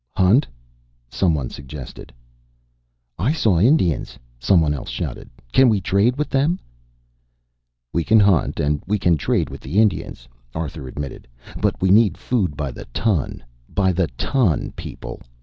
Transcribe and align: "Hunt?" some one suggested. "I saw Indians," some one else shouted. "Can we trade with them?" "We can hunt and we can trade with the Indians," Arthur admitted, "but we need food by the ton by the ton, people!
"Hunt?" 0.17 0.47
some 1.11 1.35
one 1.35 1.51
suggested. 1.51 2.11
"I 3.19 3.31
saw 3.33 3.59
Indians," 3.59 4.17
some 4.39 4.59
one 4.59 4.73
else 4.73 4.89
shouted. 4.89 5.29
"Can 5.51 5.69
we 5.69 5.79
trade 5.79 6.15
with 6.17 6.31
them?" 6.31 6.59
"We 7.93 8.03
can 8.03 8.19
hunt 8.19 8.59
and 8.59 8.81
we 8.87 8.97
can 8.97 9.15
trade 9.15 9.51
with 9.51 9.61
the 9.61 9.79
Indians," 9.79 10.27
Arthur 10.55 10.87
admitted, 10.87 11.27
"but 11.61 11.79
we 11.83 11.91
need 11.91 12.17
food 12.17 12.57
by 12.57 12.71
the 12.71 12.85
ton 12.85 13.43
by 13.71 13.91
the 13.91 14.07
ton, 14.17 14.71
people! 14.75 15.21